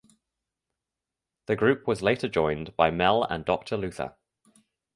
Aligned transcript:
The 1.45 1.55
group 1.55 1.85
was 1.87 2.01
later 2.01 2.27
joined 2.27 2.75
by 2.75 2.89
Mel 2.89 3.23
and 3.23 3.45
Doctor 3.45 3.77
Luther. 3.77 4.15